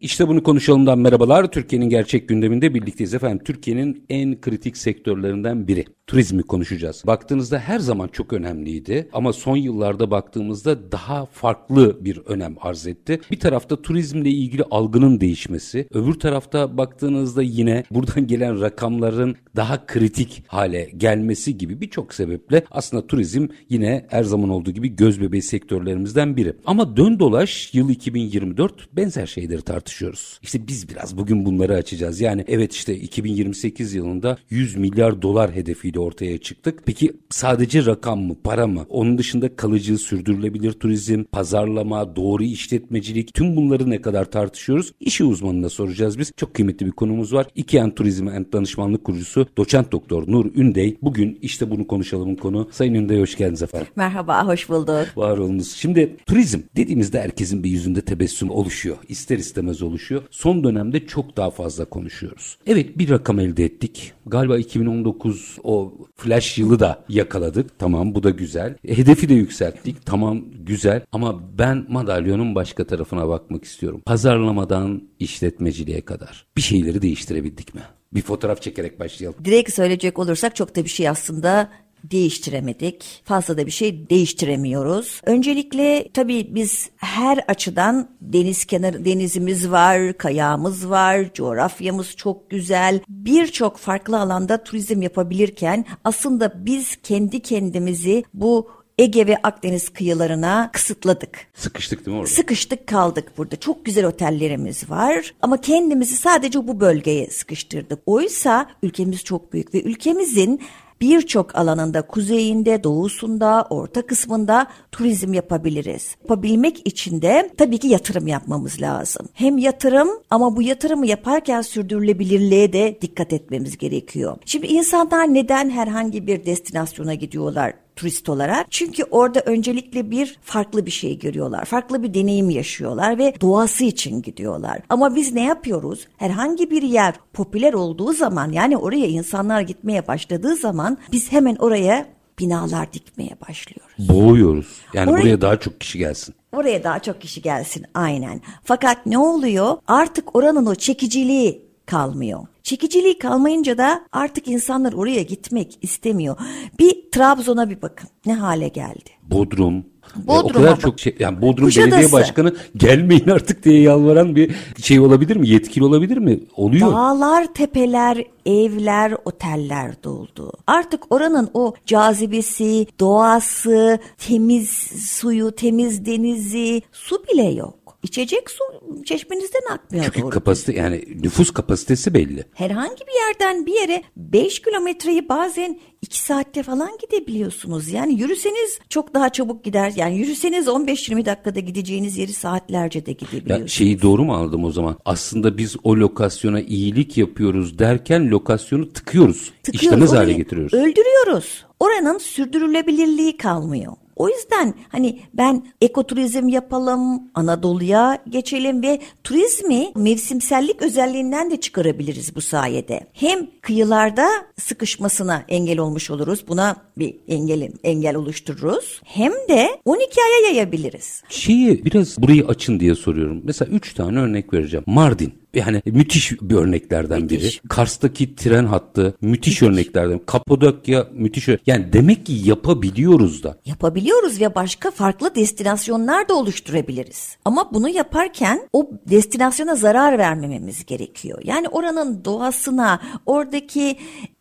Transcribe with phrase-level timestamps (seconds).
[0.00, 1.50] İşte bunu konuşalımdan merhabalar.
[1.50, 3.44] Türkiye'nin gerçek gündeminde birlikteyiz efendim.
[3.44, 5.84] Türkiye'nin en kritik sektörlerinden biri.
[6.08, 7.02] Turizmi konuşacağız.
[7.06, 13.20] Baktığınızda her zaman çok önemliydi ama son yıllarda baktığımızda daha farklı bir önem arz etti.
[13.30, 20.44] Bir tarafta turizmle ilgili algının değişmesi, öbür tarafta baktığınızda yine buradan gelen rakamların daha kritik
[20.46, 26.36] hale gelmesi gibi birçok sebeple aslında turizm yine her zaman olduğu gibi göz bebeği sektörlerimizden
[26.36, 26.52] biri.
[26.66, 30.40] Ama dön dolaş yıl 2024 benzer şeyleri tartışıyoruz.
[30.42, 32.20] İşte biz biraz bugün bunları açacağız.
[32.20, 36.82] Yani evet işte 2028 yılında 100 milyar dolar hedefiyle ortaya çıktık.
[36.86, 38.86] Peki sadece rakam mı, para mı?
[38.88, 44.92] Onun dışında kalıcı, sürdürülebilir turizm, pazarlama, doğru işletmecilik tüm bunları ne kadar tartışıyoruz?
[45.00, 46.32] İşi uzmanına soracağız biz.
[46.36, 47.46] Çok kıymetli bir konumuz var.
[47.54, 50.96] İKEAN Turizm and Danışmanlık Kurucusu Doçent Doktor Nur Ündey.
[51.02, 52.68] Bugün işte bunu konuşalımın konu.
[52.70, 53.88] Sayın Ündey hoş geldiniz efendim.
[53.96, 55.06] Merhaba, hoş bulduk.
[55.16, 55.72] Var olunuz.
[55.72, 58.96] Şimdi turizm dediğimizde herkesin bir yüzünde tebessüm oluşuyor.
[59.08, 60.22] İster istemez oluşuyor.
[60.30, 62.58] Son dönemde çok daha fazla konuşuyoruz.
[62.66, 64.12] Evet bir rakam elde ettik.
[64.26, 67.78] Galiba 2019 o flash yılı da yakaladık.
[67.78, 68.76] Tamam bu da güzel.
[68.88, 70.06] E, hedefi de yükselttik.
[70.06, 71.02] Tamam güzel.
[71.12, 74.02] Ama ben madalyonun başka tarafına bakmak istiyorum.
[74.06, 76.46] Pazarlamadan işletmeciliğe kadar.
[76.56, 77.82] Bir şeyleri değiştirebildik mi?
[78.14, 79.44] Bir fotoğraf çekerek başlayalım.
[79.44, 81.70] Direkt söyleyecek olursak çok da bir şey aslında
[82.04, 83.22] değiştiremedik.
[83.24, 85.20] Fazla da bir şey değiştiremiyoruz.
[85.26, 93.00] Öncelikle tabii biz her açıdan deniz kenarı denizimiz var, kayağımız var, coğrafyamız çok güzel.
[93.08, 98.68] Birçok farklı alanda turizm yapabilirken aslında biz kendi kendimizi bu
[98.98, 101.38] Ege ve Akdeniz kıyılarına kısıtladık.
[101.54, 102.32] Sıkıştık değil mi orada?
[102.32, 103.56] Sıkıştık kaldık burada.
[103.56, 107.98] Çok güzel otellerimiz var ama kendimizi sadece bu bölgeye sıkıştırdık.
[108.06, 110.60] Oysa ülkemiz çok büyük ve ülkemizin
[111.00, 116.16] birçok alanında kuzeyinde, doğusunda, orta kısmında turizm yapabiliriz.
[116.22, 119.28] Yapabilmek için de tabii ki yatırım yapmamız lazım.
[119.32, 124.36] Hem yatırım ama bu yatırımı yaparken sürdürülebilirliğe de dikkat etmemiz gerekiyor.
[124.44, 127.74] Şimdi insanlar neden herhangi bir destinasyona gidiyorlar?
[127.98, 128.66] Turist olarak.
[128.70, 131.64] Çünkü orada öncelikle bir farklı bir şey görüyorlar.
[131.64, 134.78] Farklı bir deneyim yaşıyorlar ve doğası için gidiyorlar.
[134.88, 136.08] Ama biz ne yapıyoruz?
[136.16, 142.06] Herhangi bir yer popüler olduğu zaman yani oraya insanlar gitmeye başladığı zaman biz hemen oraya
[142.38, 144.08] binalar dikmeye başlıyoruz.
[144.08, 144.80] Boğuyoruz.
[144.94, 146.34] Yani oraya, buraya daha çok kişi gelsin.
[146.52, 148.40] Oraya daha çok kişi gelsin aynen.
[148.64, 149.76] Fakat ne oluyor?
[149.88, 152.46] Artık oranın o çekiciliği kalmıyor.
[152.62, 156.36] Çekiciliği kalmayınca da artık insanlar oraya gitmek istemiyor.
[156.78, 159.10] Bir Trabzon'a bir bakın ne hale geldi.
[159.22, 159.84] Bodrum,
[160.16, 160.80] Bodrum'a o kadar bak.
[160.80, 161.90] çok şey yani Bodrum Kuşadası.
[161.90, 165.48] Belediye Başkanı gelmeyin artık diye yalvaran bir şey olabilir mi?
[165.48, 166.40] Yetkili olabilir mi?
[166.56, 166.92] Oluyor.
[166.92, 170.52] Dağlar, tepeler, evler, oteller doldu.
[170.66, 174.70] Artık oranın o cazibesi, doğası, temiz
[175.08, 177.77] suyu, temiz denizi, su bile yok.
[178.02, 178.64] İçecek su
[179.04, 180.30] çeşmenizden akmıyor Çünkü doğru.
[180.30, 182.44] kapasite yani nüfus kapasitesi belli.
[182.54, 187.88] Herhangi bir yerden bir yere 5 kilometreyi bazen 2 saatte falan gidebiliyorsunuz.
[187.88, 189.92] Yani yürüseniz çok daha çabuk gider.
[189.96, 193.60] Yani yürüseniz 15-20 dakikada gideceğiniz yeri saatlerce de gidebiliyorsunuz.
[193.60, 194.98] Ya şeyi doğru mu aldım o zaman?
[195.04, 199.52] Aslında biz o lokasyona iyilik yapıyoruz derken lokasyonu tıkıyoruz.
[199.62, 200.74] tıkıyoruz İşlemez hale getiriyoruz.
[200.74, 201.64] Öldürüyoruz.
[201.80, 203.92] Oranın sürdürülebilirliği kalmıyor.
[204.18, 212.40] O yüzden hani ben ekoturizm yapalım, Anadolu'ya geçelim ve turizmi mevsimsellik özelliğinden de çıkarabiliriz bu
[212.40, 213.00] sayede.
[213.12, 214.28] Hem kıyılarda
[214.60, 216.44] sıkışmasına engel olmuş oluruz.
[216.48, 219.00] Buna bir engel, engel oluştururuz.
[219.04, 221.22] Hem de 12 aya yayabiliriz.
[221.28, 223.40] Şeyi biraz burayı açın diye soruyorum.
[223.44, 224.84] Mesela 3 tane örnek vereceğim.
[224.86, 227.60] Mardin yani müthiş bir örneklerden müthiş.
[227.60, 227.68] biri.
[227.68, 229.62] Kars'taki tren hattı müthiş, müthiş.
[229.62, 230.20] örneklerden.
[230.26, 231.48] Kapadokya müthiş.
[231.66, 233.58] Yani demek ki yapabiliyoruz da.
[233.64, 237.36] Yapabiliyoruz ve başka farklı destinasyonlar da oluşturabiliriz.
[237.44, 241.38] Ama bunu yaparken o destinasyona zarar vermememiz gerekiyor.
[241.44, 243.96] Yani oranın doğasına, oradaki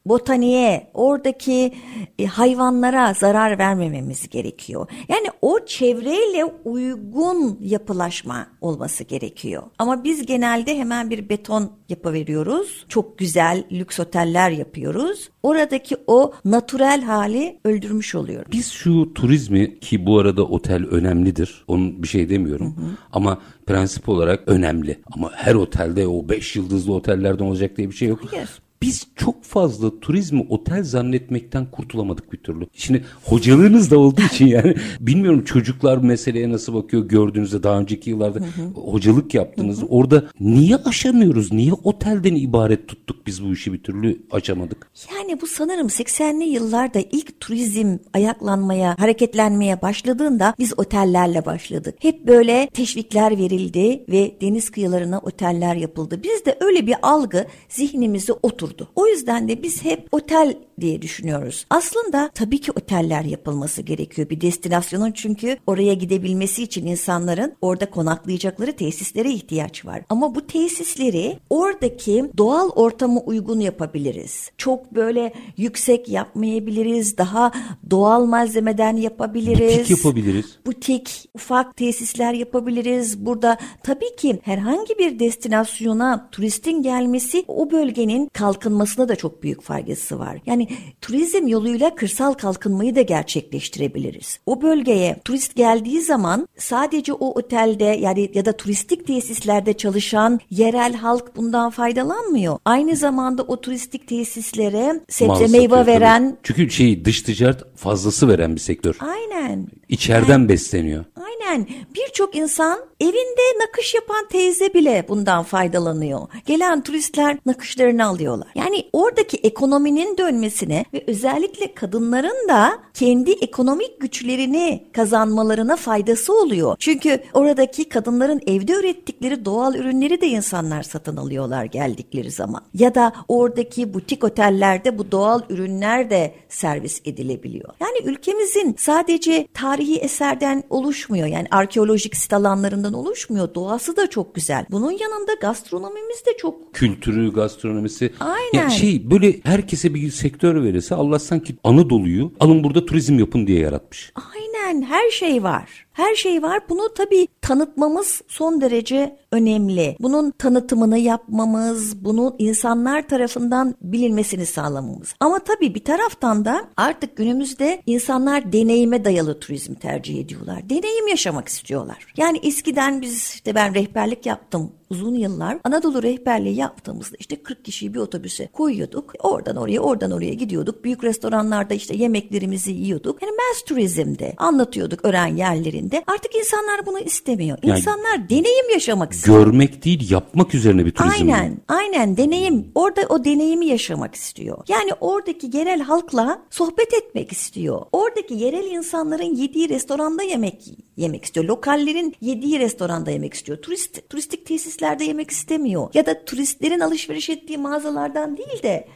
[0.09, 1.73] botaniğe, oradaki
[2.19, 4.87] e, hayvanlara zarar vermememiz gerekiyor.
[5.09, 9.63] Yani o çevreyle uygun yapılaşma olması gerekiyor.
[9.79, 12.85] Ama biz genelde hemen bir beton yapı veriyoruz.
[12.89, 15.29] Çok güzel lüks oteller yapıyoruz.
[15.43, 18.51] Oradaki o natürel hali öldürmüş oluyoruz.
[18.51, 21.63] Biz şu turizmi ki bu arada otel önemlidir.
[21.67, 22.75] Onun bir şey demiyorum.
[22.77, 22.89] Hı hı.
[23.11, 24.99] Ama prensip olarak önemli.
[25.11, 28.19] Ama her otelde o 5 yıldızlı otellerden olacak diye bir şey yok.
[28.31, 28.49] Hayır.
[28.81, 32.67] Biz çok fazla turizmi otel zannetmekten kurtulamadık bir türlü.
[32.73, 38.39] Şimdi hocalığınız da olduğu için yani bilmiyorum çocuklar meseleye nasıl bakıyor gördüğünüzde daha önceki yıllarda
[38.75, 39.83] hocalık yaptınız.
[39.89, 41.51] Orada niye aşamıyoruz?
[41.51, 44.91] Niye otelden ibaret tuttuk biz bu işi bir türlü açamadık?
[45.15, 51.95] Yani bu sanırım 80'li yıllarda ilk turizm ayaklanmaya, hareketlenmeye başladığında biz otellerle başladık.
[51.99, 56.23] Hep böyle teşvikler verildi ve deniz kıyılarına oteller yapıldı.
[56.23, 58.66] Bizde öyle bir algı zihnimize oturdu.
[58.95, 61.65] O yüzden de biz hep otel diye düşünüyoruz.
[61.69, 68.75] Aslında tabii ki oteller yapılması gerekiyor bir destinasyonun çünkü oraya gidebilmesi için insanların orada konaklayacakları
[68.75, 70.01] tesislere ihtiyaç var.
[70.09, 74.51] Ama bu tesisleri oradaki doğal ortamı uygun yapabiliriz.
[74.57, 77.17] Çok böyle yüksek yapmayabiliriz.
[77.17, 77.51] Daha
[77.89, 79.79] doğal malzemeden yapabiliriz.
[79.79, 80.45] Butik yapabiliriz.
[80.65, 83.25] Butik, ufak tesisler yapabiliriz.
[83.25, 90.19] Burada tabii ki herhangi bir destinasyona turistin gelmesi o bölgenin kalkınmasına da çok büyük faydası
[90.19, 90.37] var.
[90.45, 90.66] Yani
[91.01, 94.39] turizm yoluyla kırsal kalkınmayı da gerçekleştirebiliriz.
[94.45, 100.93] O bölgeye turist geldiği zaman sadece o otelde yani ya da turistik tesislerde çalışan yerel
[100.93, 102.57] halk bundan faydalanmıyor.
[102.65, 105.87] Aynı zamanda o turistik tesislere sebze Mal meyve satıyor tabii.
[105.87, 108.97] veren Çünkü şey dış ticaret fazlası veren bir sektör.
[108.99, 109.67] Aynen.
[109.89, 111.05] İçeriden besleniyor.
[111.15, 111.67] Aynen.
[111.95, 116.27] Birçok insan evinde nakış yapan teyze bile bundan faydalanıyor.
[116.45, 118.47] Gelen turistler nakışlarını alıyorlar.
[118.55, 126.75] Yani oradaki ekonominin dönmesine ve özellikle kadınların da kendi ekonomik güçlerini kazanmalarına faydası oluyor.
[126.79, 132.61] Çünkü oradaki kadınların evde ürettikleri doğal ürünleri de insanlar satın alıyorlar geldikleri zaman.
[132.73, 137.69] Ya da oradaki butik otellerde bu doğal ürünler de servis edilebiliyor.
[137.79, 141.27] Yani ülkemizin sadece tarihi eserden oluşmuyor.
[141.27, 143.53] Yani arkeolojik sit alanlarından oluşmuyor.
[143.55, 144.65] Doğası da çok güzel.
[144.71, 148.13] Bunun yanında gastronomimiz de çok Kültürü, gastronomisi.
[148.19, 148.63] Aynen.
[148.63, 153.59] Ya şey böyle herkese bir sektör verirse Allah sanki Anadolu'yu alın burada turizm yapın diye
[153.59, 154.13] yaratmış.
[154.15, 155.86] Aynen her şey var.
[155.97, 156.59] Her şey var.
[156.69, 159.95] Bunu tabii tanıtmamız son derece önemli.
[159.99, 165.15] Bunun tanıtımını yapmamız, bunu insanlar tarafından bilinmesini sağlamamız.
[165.19, 170.69] Ama tabii bir taraftan da artık günümüzde insanlar deneyime dayalı turizm tercih ediyorlar.
[170.69, 172.07] Deneyim yaşamak istiyorlar.
[172.17, 177.93] Yani eskiden biz işte ben rehberlik yaptım uzun yıllar Anadolu rehberliği yaptığımızda işte 40 kişiyi
[177.93, 179.13] bir otobüse koyuyorduk.
[179.19, 180.83] Oradan oraya oradan oraya gidiyorduk.
[180.83, 183.21] Büyük restoranlarda işte yemeklerimizi yiyorduk.
[183.21, 186.03] Yani mass turizmde anlatıyorduk öğren yerlerinde.
[186.07, 187.57] Artık insanlar bunu istemiyor.
[187.63, 189.45] Yani- İnsanlar deneyim yaşamak istiyor.
[189.45, 191.13] Görmek değil yapmak üzerine bir turizm.
[191.31, 192.67] Aynen, aynen deneyim.
[192.75, 194.57] Orada o deneyimi yaşamak istiyor.
[194.67, 197.81] Yani oradaki yerel halkla sohbet etmek istiyor.
[197.91, 200.67] Oradaki yerel insanların yediği restoranda yemek
[200.97, 201.45] yemek istiyor.
[201.45, 203.57] Lokallerin yediği restoranda yemek istiyor.
[203.57, 205.89] Turist turistik tesislerde yemek istemiyor.
[205.93, 208.87] Ya da turistlerin alışveriş ettiği mağazalardan değil de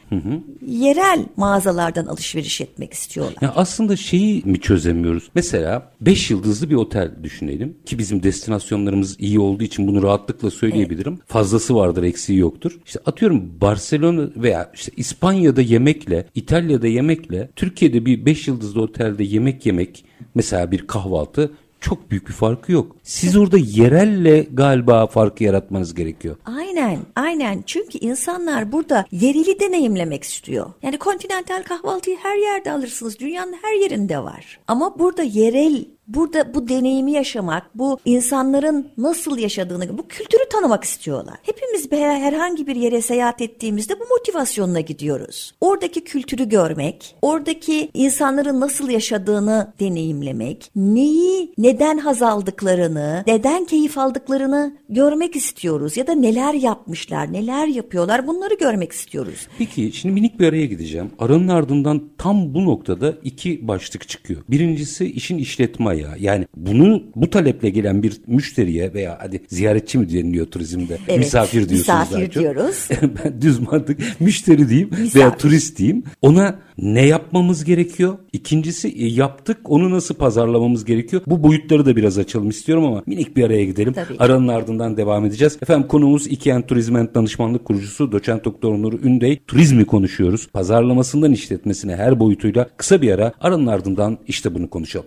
[0.66, 3.36] yerel mağazalardan alışveriş etmek istiyorlar.
[3.40, 5.30] Ya aslında şeyi mi çözemiyoruz?
[5.34, 11.18] Mesela 5 yıldızlı bir otel düşünelim ki bizim destinasyonlarımız iyi olduğu için bunu rahatlıkla söyleyebilirim.
[11.26, 12.78] Fazlası vardır, eksiği yoktur.
[12.86, 19.66] İşte atıyorum Barcelona veya işte İspanya'da yemekle, İtalya'da yemekle Türkiye'de bir 5 yıldızlı otelde yemek
[19.66, 20.04] yemek
[20.34, 22.96] mesela bir kahvaltı çok büyük bir farkı yok.
[23.02, 26.36] Siz orada yerelle galiba farkı yaratmanız gerekiyor.
[26.44, 27.62] Aynen, aynen.
[27.66, 30.70] Çünkü insanlar burada yereli deneyimlemek istiyor.
[30.82, 33.18] Yani kontinental kahvaltıyı her yerde alırsınız.
[33.18, 34.60] Dünyanın her yerinde var.
[34.68, 35.84] Ama burada yerel
[36.14, 41.34] Burada bu deneyimi yaşamak, bu insanların nasıl yaşadığını, bu kültürü tanımak istiyorlar.
[41.42, 45.54] Hepimiz herhangi bir yere seyahat ettiğimizde bu motivasyonla gidiyoruz.
[45.60, 54.76] Oradaki kültürü görmek, oradaki insanların nasıl yaşadığını deneyimlemek, neyi, neden haz aldıklarını, neden keyif aldıklarını
[54.88, 55.96] görmek istiyoruz.
[55.96, 59.48] Ya da neler yapmışlar, neler yapıyorlar bunları görmek istiyoruz.
[59.58, 61.10] Peki şimdi minik bir araya gideceğim.
[61.18, 64.42] Aranın ardından tam bu noktada iki başlık çıkıyor.
[64.48, 66.01] Birincisi işin işletme.
[66.18, 70.98] Yani bunu bu taleple gelen bir müşteriye veya hadi ziyaretçi mi deniliyor turizmde?
[71.08, 72.42] Evet, misafir diyorsunuz misafir daha çok.
[72.42, 72.88] diyoruz.
[73.24, 75.14] ben düz mantık müşteri diyeyim Misafir.
[75.14, 76.02] veya turist diyeyim.
[76.22, 78.18] Ona ne yapmamız gerekiyor?
[78.32, 81.22] İkincisi e, yaptık onu nasıl pazarlamamız gerekiyor?
[81.26, 83.92] Bu boyutları da biraz açalım istiyorum ama minik bir araya gidelim.
[83.92, 84.16] Tabii.
[84.18, 85.58] Aranın ardından devam edeceğiz.
[85.62, 89.38] Efendim konuğumuz İKEN Turizment Danışmanlık Kurucusu Doçent Doktor Onur Ündey.
[89.46, 90.48] Turizmi konuşuyoruz.
[90.52, 95.06] Pazarlamasından işletmesine her boyutuyla kısa bir ara aranın ardından işte bunu konuşalım.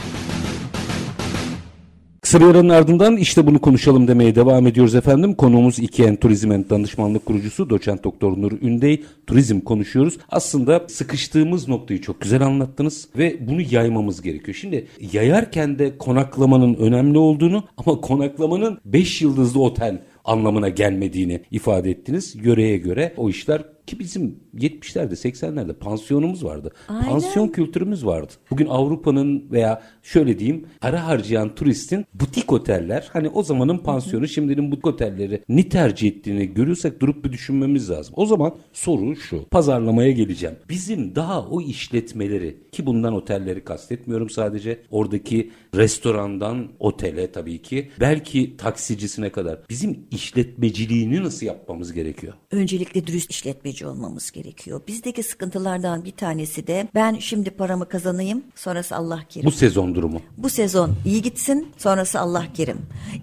[2.31, 5.33] Kısa ardından işte bunu konuşalım demeye devam ediyoruz efendim.
[5.33, 9.03] Konuğumuz İKEN Turizm and Danışmanlık Kurucusu Doçent Doktor Nur Ündey.
[9.27, 10.17] Turizm konuşuyoruz.
[10.29, 14.57] Aslında sıkıştığımız noktayı çok güzel anlattınız ve bunu yaymamız gerekiyor.
[14.61, 22.35] Şimdi yayarken de konaklamanın önemli olduğunu ama konaklamanın 5 yıldızlı otel anlamına gelmediğini ifade ettiniz.
[22.43, 23.61] Yöreye göre o işler
[23.91, 26.71] ki bizim 70'lerde 80'lerde pansiyonumuz vardı.
[26.87, 27.05] Aynen.
[27.05, 28.33] Pansiyon kültürümüz vardı.
[28.51, 34.71] Bugün Avrupa'nın veya şöyle diyeyim para harcayan turistin butik oteller hani o zamanın pansiyonu şimdinin
[34.71, 38.13] butik otelleri ni tercih ettiğini görüyorsak durup bir düşünmemiz lazım.
[38.17, 40.55] O zaman soru şu pazarlamaya geleceğim.
[40.69, 48.57] Bizim daha o işletmeleri ki bundan otelleri kastetmiyorum sadece oradaki restorandan otele tabii ki belki
[48.57, 52.33] taksicisine kadar bizim işletmeciliğini nasıl yapmamız gerekiyor?
[52.51, 54.81] Öncelikle dürüst işletmeci olmamız gerekiyor.
[54.87, 59.45] Bizdeki sıkıntılardan bir tanesi de ben şimdi paramı kazanayım sonrası Allah kerim.
[59.45, 60.21] Bu sezon durumu.
[60.37, 62.77] Bu sezon iyi gitsin sonrası Allah kerim.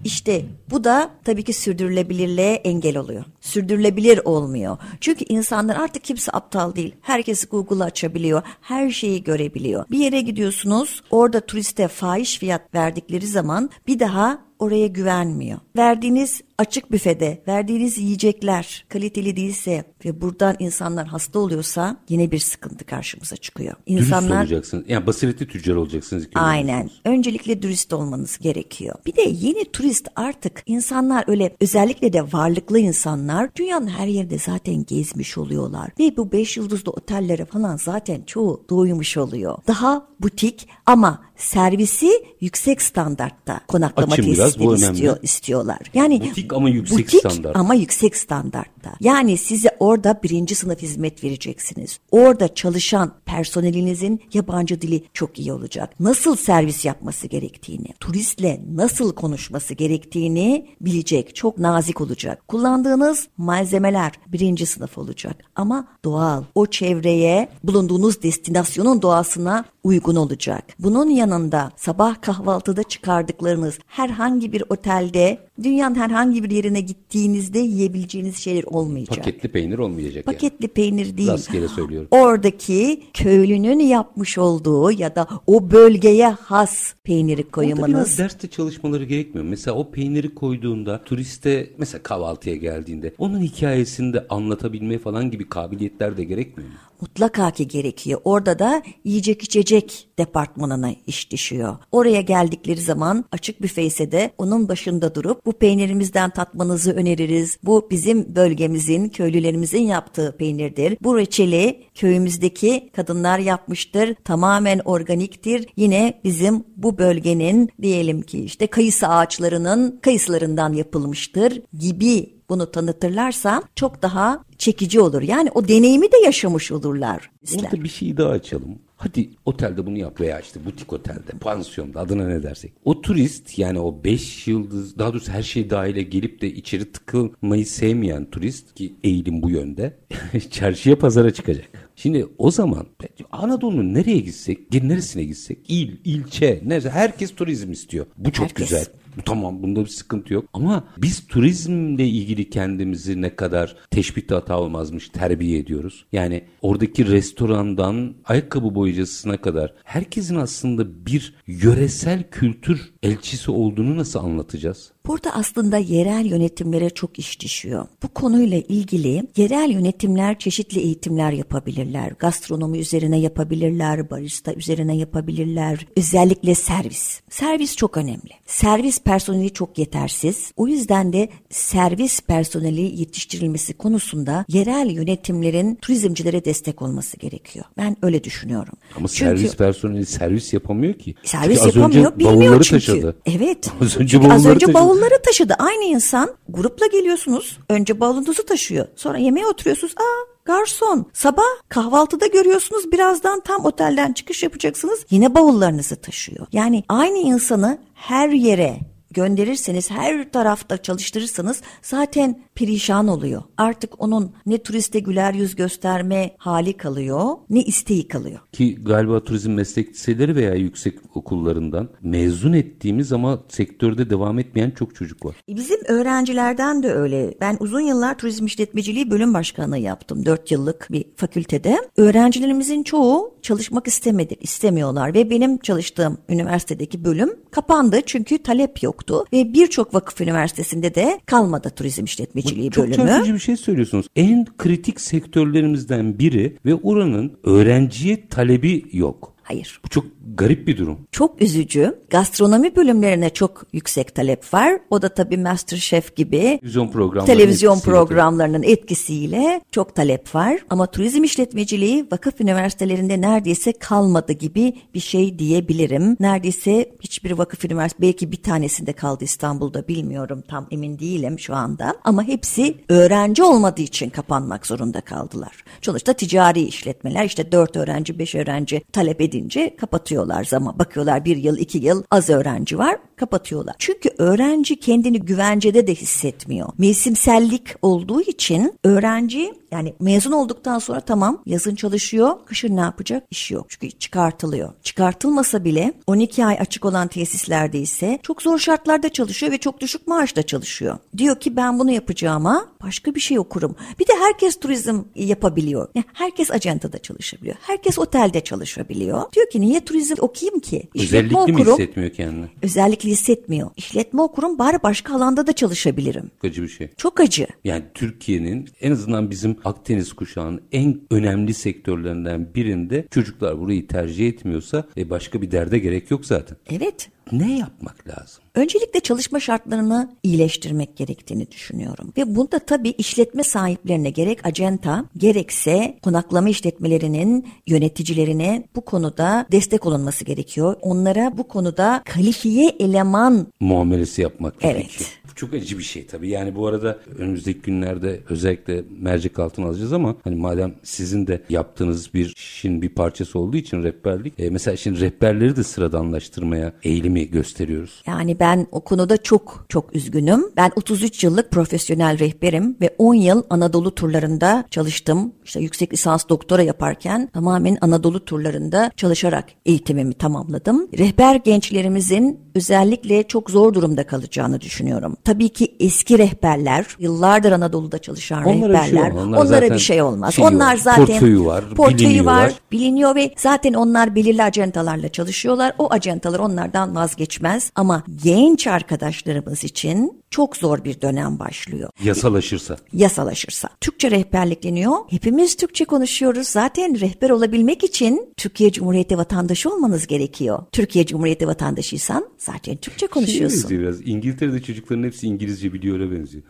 [0.04, 3.24] İşte bu da tabii ki sürdürülebilirliğe engel oluyor.
[3.40, 4.76] Sürdürülebilir olmuyor.
[5.00, 6.94] Çünkü insanlar artık kimse aptal değil.
[7.02, 8.42] Herkes Google açabiliyor.
[8.60, 9.84] Her şeyi görebiliyor.
[9.90, 15.58] Bir yere gidiyorsunuz orada turiste fahiş fiyat verdikleri zaman bir daha oraya güvenmiyor.
[15.76, 22.84] Verdiğiniz açık büfede verdiğiniz yiyecekler kaliteli değilse ve buradan insanlar hasta oluyorsa yine bir sıkıntı
[22.84, 23.74] karşımıza çıkıyor.
[23.88, 24.84] Dürüst İnsanlar olacaksınız.
[24.88, 26.28] Yani basiretli tüccar olacaksınız.
[26.34, 26.90] Aynen.
[27.04, 28.94] Öncelikle dürüst olmanız gerekiyor.
[29.06, 34.84] Bir de yeni turist artık insanlar öyle özellikle de varlıklı insanlar dünyanın her yerinde zaten
[34.84, 35.90] gezmiş oluyorlar.
[36.00, 39.58] Ve bu beş yıldızlı otellere falan zaten çoğu doymuş oluyor.
[39.66, 44.92] Daha butik ama servisi yüksek standartta konaklama Açın tesisleri önemli.
[44.92, 45.78] istiyor, istiyorlar.
[45.94, 47.56] Yani Butik ama yüksek butik standart.
[47.56, 48.92] ama yüksek standartta.
[49.00, 51.98] Yani size orada birinci sınıf hizmet vereceksiniz.
[52.10, 56.00] Orada çalışan personelinizin yabancı dili çok iyi olacak.
[56.00, 61.34] Nasıl servis yapması gerektiğini, turistle nasıl konuşması gerektiğini bilecek.
[61.36, 62.48] Çok nazik olacak.
[62.48, 65.36] Kullandığınız malzemeler birinci sınıf olacak.
[65.56, 66.44] Ama doğal.
[66.54, 70.64] O çevreye, bulunduğunuz destinasyonun doğasına uygun olacak.
[70.78, 78.64] Bunun yanında sabah kahvaltıda çıkardıklarınız herhangi bir otelde dünyanın herhangi bir yerine gittiğinizde yiyebileceğiniz şeyler
[78.64, 79.16] olmayacak.
[79.18, 80.24] Paketli peynir olmayacak yani.
[80.24, 81.28] Paketli peynir değil.
[81.28, 82.08] Rastgele söylüyorum.
[82.10, 87.88] Oradaki köylünün yapmış olduğu ya da o bölgeye has peyniri Orada koymanız.
[87.88, 89.46] biraz derste çalışmaları gerekmiyor.
[89.46, 96.16] Mesela o peyniri koyduğunda turiste mesela kahvaltıya geldiğinde onun hikayesini de anlatabilme falan gibi kabiliyetler
[96.16, 96.76] de gerekmiyor mu?
[97.00, 98.20] Mutlaka ki gerekiyor.
[98.24, 101.76] Orada da yiyecek içecek departmanına iş düşüyor.
[101.92, 107.58] Oraya geldikleri zaman açık büfe ise de onun başında durup bu peynirimizden tatmanızı öneririz.
[107.64, 110.98] Bu bizim bölgemizin, köylülerimizin yaptığı peynirdir.
[111.02, 114.14] Bu reçeli köyümüzdeki kadınlar yapmıştır.
[114.14, 115.66] Tamamen organiktir.
[115.76, 124.02] Yine bizim bu bölgenin diyelim ki işte kayısı ağaçlarının kayısılarından yapılmıştır gibi bunu tanıtırlarsa çok
[124.02, 125.22] daha çekici olur.
[125.22, 127.30] Yani o deneyimi de yaşamış olurlar.
[127.56, 128.78] Orada bir şey daha açalım.
[128.98, 132.72] Hadi otelde bunu yap veya işte butik otelde, pansiyonda adına ne dersek.
[132.84, 137.66] O turist yani o 5 yıldız daha doğrusu her şey dahile gelip de içeri tıkılmayı
[137.66, 139.96] sevmeyen turist ki eğilim bu yönde
[140.50, 141.64] çarşıya pazara çıkacak.
[141.96, 142.86] Şimdi o zaman
[143.32, 148.06] Anadolu'nun nereye gitsek, neresine gitsek, il, ilçe, neyse herkes turizm istiyor.
[148.16, 148.68] Bu çok Herkes.
[148.68, 148.86] güzel.
[149.24, 150.44] Tamam bunda bir sıkıntı yok.
[150.52, 156.04] Ama biz turizmle ilgili kendimizi ne kadar teşbihte hata olmazmış terbiye ediyoruz.
[156.12, 164.92] Yani oradaki restorandan ayakkabı boyacısına kadar herkesin aslında bir yöresel kültür elçisi olduğunu nasıl anlatacağız?
[165.08, 167.86] Burada aslında yerel yönetimlere çok iş düşüyor.
[168.02, 172.12] Bu konuyla ilgili yerel yönetimler çeşitli eğitimler yapabilirler.
[172.18, 175.86] Gastronomi üzerine yapabilirler, barista üzerine yapabilirler.
[175.96, 177.20] Özellikle servis.
[177.30, 178.30] Servis çok önemli.
[178.46, 180.52] Servis personeli çok yetersiz.
[180.56, 187.64] O yüzden de servis personeli yetiştirilmesi konusunda yerel yönetimlerin turizmcilere destek olması gerekiyor.
[187.76, 188.74] Ben öyle düşünüyorum.
[188.96, 191.14] Ama Çünkü- servis personeli servis yapamıyor ki.
[191.24, 192.86] Servis az yapamıyor, bilmiyor çünkü.
[192.86, 193.16] taşıdı.
[193.26, 193.70] Evet.
[193.80, 194.78] Az önce Çünkü az bavulları önce taşıdı.
[194.98, 195.54] Bavulları taşıdı.
[195.58, 197.58] Aynı insan grupla geliyorsunuz.
[197.68, 198.86] Önce bavulunuzu taşıyor.
[198.96, 199.94] Sonra yemeğe oturuyorsunuz.
[199.96, 201.06] Aa garson.
[201.12, 202.92] Sabah kahvaltıda görüyorsunuz.
[202.92, 205.06] Birazdan tam otelden çıkış yapacaksınız.
[205.10, 206.46] Yine bavullarınızı taşıyor.
[206.52, 208.78] Yani aynı insanı her yere
[209.10, 213.42] gönderirseniz, her tarafta çalıştırırsanız zaten perişan oluyor.
[213.56, 218.38] Artık onun ne turiste güler yüz gösterme hali kalıyor, ne isteği kalıyor.
[218.52, 224.94] Ki galiba turizm meslek liseleri veya yüksek okullarından mezun ettiğimiz ama sektörde devam etmeyen çok
[224.94, 225.36] çocuk var.
[225.48, 227.34] E, Bizim öğrencilerden de öyle.
[227.40, 230.26] Ben uzun yıllar turizm işletmeciliği bölüm başkanlığı yaptım.
[230.26, 231.78] 4 yıllık bir fakültede.
[231.96, 238.97] Öğrencilerimizin çoğu çalışmak istemedi, istemiyorlar ve benim çalıştığım üniversitedeki bölüm kapandı çünkü talep yok.
[238.98, 242.96] Yoktu ve birçok vakıf üniversitesinde de kalmadı turizm işletmeciliği Çok bölümü.
[242.96, 244.06] çarpıcı bir şey söylüyorsunuz.
[244.16, 249.37] En kritik sektörlerimizden biri ve oranın öğrenciye talebi yok.
[249.48, 249.80] Hayır.
[249.84, 250.98] Bu çok garip bir durum.
[251.12, 251.98] Çok üzücü.
[252.10, 254.80] Gastronomi bölümlerine çok yüksek talep var.
[254.90, 260.58] O da tabii Masterchef gibi Televizyon programları televizyon programlarının etkisiyle çok talep var.
[260.70, 266.16] Ama turizm işletmeciliği vakıf üniversitelerinde neredeyse kalmadı gibi bir şey diyebilirim.
[266.20, 271.94] Neredeyse hiçbir vakıf üniversitesi belki bir tanesinde kaldı İstanbul'da bilmiyorum tam emin değilim şu anda.
[272.04, 275.64] Ama hepsi öğrenci olmadığı için kapanmak zorunda kaldılar.
[275.82, 280.78] Sonuçta ticari işletmeler işte 4 öğrenci 5 öğrenci talep edince kapatıyorlar zaman.
[280.78, 283.74] Bakıyorlar bir yıl iki yıl az öğrenci var kapatıyorlar.
[283.78, 286.68] Çünkü öğrenci kendini güvencede de hissetmiyor.
[286.78, 293.24] Mevsimsellik olduğu için öğrenci yani mezun olduktan sonra tamam yazın çalışıyor, kışın ne yapacak?
[293.30, 293.66] İş yok.
[293.68, 294.72] Çünkü çıkartılıyor.
[294.82, 300.06] Çıkartılmasa bile 12 ay açık olan tesislerde ise çok zor şartlarda çalışıyor ve çok düşük
[300.06, 300.98] maaşla çalışıyor.
[301.16, 303.76] Diyor ki ben bunu yapacağıma başka bir şey okurum.
[303.98, 305.88] Bir de herkes turizm yapabiliyor.
[305.94, 307.56] Yani herkes acentada çalışabiliyor.
[307.60, 309.22] Herkes otelde çalışabiliyor.
[309.34, 310.82] Diyor ki niye turizm okuyayım ki?
[310.94, 311.72] İşletme Özellikle mi okurum.
[311.72, 312.46] hissetmiyor kendini?
[312.62, 313.70] Özellikle hissetmiyor.
[313.76, 316.30] İşletme okurum bari başka alanda da çalışabilirim.
[316.42, 316.88] Çok acı bir şey.
[316.96, 317.46] Çok acı.
[317.64, 324.84] Yani Türkiye'nin en azından bizim Akdeniz kuşağının en önemli sektörlerinden birinde çocuklar burayı tercih etmiyorsa
[324.96, 326.56] e başka bir derde gerek yok zaten.
[326.70, 327.08] Evet.
[327.32, 328.42] Ne yapmak lazım?
[328.54, 332.12] Öncelikle çalışma şartlarını iyileştirmek gerektiğini düşünüyorum.
[332.16, 340.24] Ve bunda tabii işletme sahiplerine gerek acenta gerekse konaklama işletmelerinin yöneticilerine bu konuda destek olunması
[340.24, 340.76] gerekiyor.
[340.82, 344.76] Onlara bu konuda kalifiye eleman Muamelesi yapmak Evet.
[344.76, 345.10] gerekiyor.
[345.27, 346.28] Bu çok acı bir şey tabii.
[346.28, 352.14] Yani bu arada önümüzdeki günlerde özellikle mercek altına alacağız ama hani madem sizin de yaptığınız
[352.14, 354.40] bir işin bir parçası olduğu için rehberlik.
[354.40, 358.02] e, mesela şimdi rehberleri de sıradanlaştırmaya eğilimi gösteriyoruz.
[358.06, 360.44] Yani ben o konuda çok çok üzgünüm.
[360.56, 365.32] Ben 33 yıllık profesyonel rehberim ve 10 yıl Anadolu turlarında çalıştım.
[365.44, 370.88] İşte yüksek lisans doktora yaparken tamamen Anadolu turlarında çalışarak eğitimimi tamamladım.
[370.98, 375.16] Rehber gençlerimizin özellikle çok zor durumda kalacağını düşünüyorum.
[375.24, 379.26] Tabii ki eski rehberler, yıllardır Anadolu'da çalışan Onlara bir şey rehberler, olmaz.
[379.26, 380.34] Onlar onlara bir şey olmaz.
[380.34, 382.44] şeyi onlar var, zaten portföyü var, portföyü biliniyorlar.
[382.44, 385.74] var, biliniyor ve zaten onlar belirli acentalarla çalışıyorlar.
[385.78, 391.90] O acentalar onlardan vazgeçmez ama genç arkadaşlarımız için çok zor bir dönem başlıyor.
[392.04, 392.76] Yasalaşırsa.
[392.92, 393.68] Yasalaşırsa.
[393.80, 394.92] Türkçe rehberlik deniyor.
[395.10, 396.48] Hepimiz Türkçe konuşuyoruz.
[396.48, 400.62] Zaten rehber olabilmek için Türkiye Cumhuriyeti vatandaşı olmanız gerekiyor.
[400.72, 403.62] Türkiye Cumhuriyeti vatandaşıysan zaten Türkçe konuşuyorsun.
[403.62, 404.08] benziyor biraz.
[404.08, 406.44] İngiltere'de çocukların hepsi İngilizce biliyor öyle benziyor.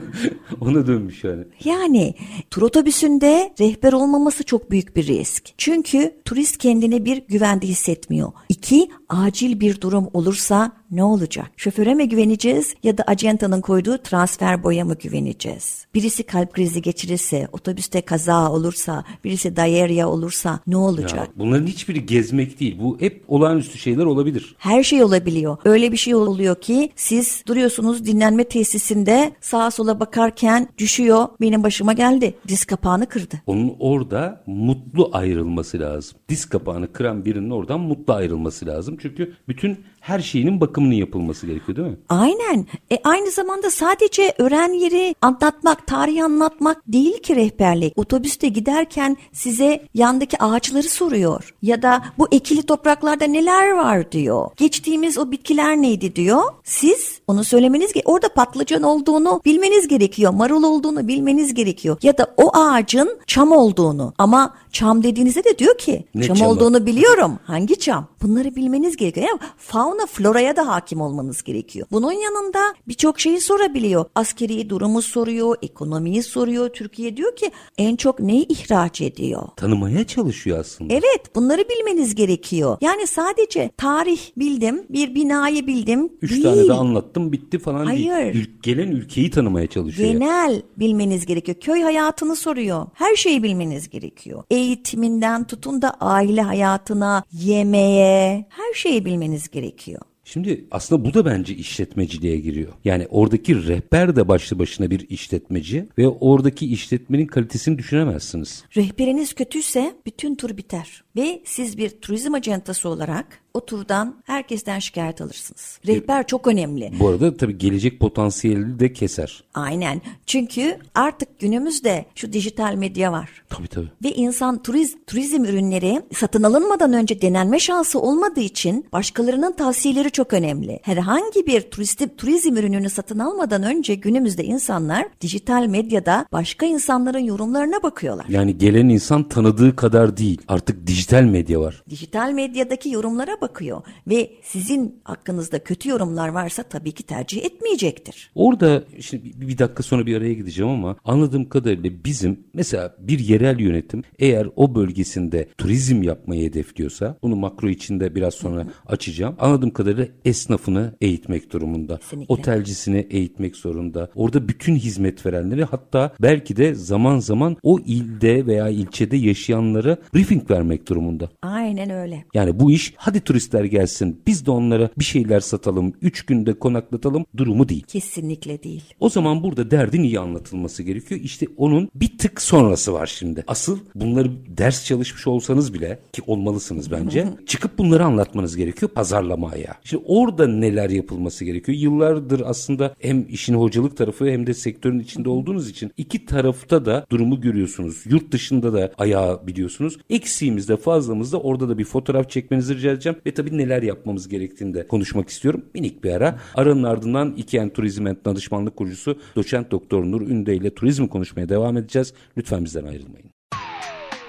[0.60, 1.44] Ona dönmüş yani.
[1.64, 2.14] Yani
[2.50, 5.44] tur otobüsünde rehber olmaması çok büyük bir risk.
[5.58, 8.32] Çünkü turist kendini bir güvende hissetmiyor.
[8.48, 11.50] İki, acil bir durum olursa ne olacak?
[11.56, 15.86] Şoföre mi güveneceğiz ya da acentanın koyduğu transfer boya mı güveneceğiz?
[15.94, 21.28] Birisi kalp krizi geçirirse, otobüste kaza olursa, birisi diarrhea olursa ne olacak?
[21.28, 22.78] Ya, bunların hiçbiri gezmek değil.
[22.82, 24.56] Bu hep olağanüstü şeyler olabilir.
[24.58, 25.56] Her şey olabiliyor.
[25.64, 31.28] Öyle bir şey oluyor ki siz duruyorsunuz dinlenme tesisinde sağa sola bakarken düşüyor.
[31.40, 32.34] Benim başıma geldi.
[32.48, 33.34] Diz kapağını kırdı.
[33.46, 36.18] Onun orada mutlu ayrılması lazım.
[36.28, 38.96] Diz kapağını kıran birinin oradan mutlu ayrılması lazım.
[39.00, 41.96] Çünkü bütün her şeyinin bakımının yapılması gerekiyor değil mi?
[42.08, 42.66] Aynen.
[42.92, 47.92] E aynı zamanda sadece öğren yeri anlatmak, tarihi anlatmak değil ki rehberlik.
[47.98, 51.54] Otobüste giderken size yandaki ağaçları soruyor.
[51.62, 54.50] Ya da bu ekili topraklarda neler var diyor.
[54.56, 56.42] Geçtiğimiz o bitkiler neydi diyor.
[56.64, 60.32] Siz onu söylemeniz ge Orada patlıcan olduğunu bilmeniz gerekiyor.
[60.32, 61.96] Marul olduğunu bilmeniz gerekiyor.
[62.02, 64.12] Ya da o ağacın çam olduğunu.
[64.18, 66.50] Ama çam dediğinizde de diyor ki Ne çam çamı?
[66.50, 67.38] olduğunu biliyorum.
[67.44, 68.06] Hangi çam?
[68.22, 69.26] Bunları bilmeniz gerekiyor.
[69.28, 71.86] Yani fauna floraya da hakim olmanız gerekiyor.
[71.92, 74.04] Bunun yanında birçok şeyi sorabiliyor.
[74.14, 76.68] Askeri durumu soruyor, ekonomiyi soruyor.
[76.68, 79.42] Türkiye diyor ki en çok neyi ihraç ediyor?
[79.56, 80.94] Tanımaya çalışıyor aslında.
[80.94, 82.78] Evet bunları bilmeniz gerekiyor.
[82.80, 86.42] Yani sadece tarih bildim, bir binayı bildim Üç değil.
[86.42, 88.08] tane de anlattım bitti falan değil.
[88.10, 88.34] Hayır.
[88.34, 90.12] Ül- gelen ülkeyi tanımaya çalışıyor.
[90.12, 91.56] Genel bilmeniz gerekiyor.
[91.60, 92.86] Köy hayatını soruyor.
[92.94, 94.42] Her şeyi bilmeniz gerekiyor.
[94.50, 99.83] Eğitiminden tutun da aile hayatına, yemeğe, her şeyi bilmeniz gerekiyor.
[100.24, 102.72] Şimdi aslında bu da bence işletmeciliğe giriyor.
[102.84, 108.64] Yani oradaki rehber de başlı başına bir işletmeci ve oradaki işletmenin kalitesini düşünemezsiniz.
[108.76, 111.04] Rehberiniz kötüyse bütün tur biter.
[111.16, 115.78] Ve siz bir turizm acentası olarak o turdan herkesten şikayet alırsınız.
[115.86, 116.92] Rehber çok önemli.
[117.00, 119.44] Bu arada tabii gelecek potansiyeli de keser.
[119.54, 120.00] Aynen.
[120.26, 123.30] Çünkü artık günümüzde şu dijital medya var.
[123.48, 123.88] Tabii tabii.
[124.04, 130.32] Ve insan turiz, turizm ürünleri satın alınmadan önce denenme şansı olmadığı için başkalarının tavsiyeleri çok
[130.32, 130.80] önemli.
[130.82, 137.82] Herhangi bir turistim, turizm ürününü satın almadan önce günümüzde insanlar dijital medyada başka insanların yorumlarına
[137.82, 138.26] bakıyorlar.
[138.28, 140.42] Yani gelen insan tanıdığı kadar değil.
[140.48, 141.82] Artık dijital medya var.
[141.90, 148.30] Dijital medyadaki yorumlara bakıyor ve sizin hakkınızda kötü yorumlar varsa tabii ki tercih etmeyecektir.
[148.34, 153.60] Orada şimdi bir dakika sonra bir araya gideceğim ama anladığım kadarıyla bizim mesela bir yerel
[153.60, 159.34] yönetim eğer o bölgesinde turizm yapmayı hedefliyorsa bunu makro içinde biraz sonra açacağım.
[159.38, 161.96] Anladığım kadarıyla esnafını eğitmek durumunda.
[161.96, 162.34] Kesinlikle.
[162.34, 164.10] Otelcisini eğitmek zorunda.
[164.14, 170.50] Orada bütün hizmet verenleri hatta belki de zaman zaman o ilde veya ilçede yaşayanlara briefing
[170.50, 171.30] vermek durumunda.
[171.42, 172.24] Aynen öyle.
[172.34, 177.26] Yani bu iş hadi turistler gelsin biz de onlara bir şeyler satalım, üç günde konaklatalım
[177.36, 177.82] durumu değil.
[177.82, 178.82] Kesinlikle değil.
[179.00, 181.20] O zaman burada derdin iyi anlatılması gerekiyor.
[181.20, 183.44] İşte onun bir tık sonrası var şimdi.
[183.46, 187.28] Asıl bunları ders çalışmış olsanız bile ki olmalısınız bence.
[187.46, 189.74] çıkıp bunları anlatmanız gerekiyor pazarlamaya.
[189.84, 191.78] Şimdi orada neler yapılması gerekiyor?
[191.78, 197.06] Yıllardır aslında hem işin hocalık tarafı hem de sektörün içinde olduğunuz için iki tarafta da
[197.10, 198.02] durumu görüyorsunuz.
[198.06, 199.98] Yurt dışında da ayağı biliyorsunuz.
[200.10, 203.18] Eksiğimizde fazlamızda orada da bir fotoğraf çekmenizi rica edeceğim.
[203.26, 205.64] Ve tabii neler yapmamız gerektiğini de konuşmak istiyorum.
[205.74, 206.38] Minik bir ara.
[206.54, 211.76] Aranın ardından İKEN Turizm and Danışmanlık Kurucusu Doçent Doktor Nur Ünde ile turizmi konuşmaya devam
[211.76, 212.12] edeceğiz.
[212.36, 213.30] Lütfen bizden ayrılmayın.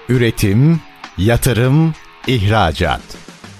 [0.08, 0.80] Üretim,
[1.18, 1.94] yatırım,
[2.26, 3.00] ihracat.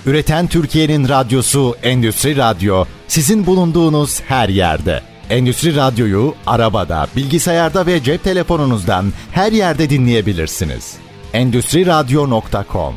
[0.07, 5.01] Üreten Türkiye'nin radyosu Endüstri Radyo sizin bulunduğunuz her yerde.
[5.31, 10.97] Endüstri Radyo'yu arabada, bilgisayarda ve cep telefonunuzdan her yerde dinleyebilirsiniz.
[11.33, 12.95] Endüstri Radyo.com